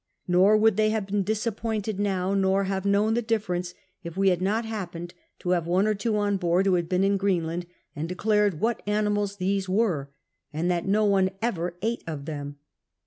Nor 0.27 0.57
would 0.57 0.77
they 0.77 0.89
have 0.89 1.05
been 1.05 1.21
disappointed 1.21 1.99
now, 1.99 2.33
nor 2.33 2.63
have 2.63 2.87
known 2.87 3.13
the 3.13 3.21
difference, 3.21 3.75
if 4.03 4.17
we 4.17 4.29
had 4.29 4.41
not 4.41 4.65
liappeued 4.65 4.69
to 4.69 4.69
Lave 4.69 4.85
z 4.87 4.89
THE 4.89 5.09
SEA 5.09 5.43
HORSE 5.43 5.67
139 5.67 5.73
one 5.75 5.87
or 5.87 5.93
two 5.93 6.17
on 6.17 6.37
board 6.37 6.65
who 6.65 6.73
had 6.73 6.89
been 6.89 7.03
in 7.03 7.17
Greenland, 7.17 7.65
and 7.95 8.09
de* 8.09 8.15
dared 8.15 8.59
what 8.59 8.81
animals 8.87 9.35
these 9.35 9.69
were, 9.69 10.09
and 10.51 10.71
that 10.71 10.87
no 10.87 11.05
one 11.05 11.29
ever 11.43 11.75
ate 11.83 12.03
of 12.07 12.25
them. 12.25 12.57